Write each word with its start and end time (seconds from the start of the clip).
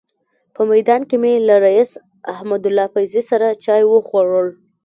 په 0.55 0.61
میدان 0.71 1.01
کې 1.09 1.15
مې 1.21 1.33
له 1.47 1.55
رئیس 1.65 1.91
احمدالله 2.33 2.85
فیضي 2.93 3.21
سره 3.29 3.47
چای 3.63 3.83
وخوړل. 3.87 4.47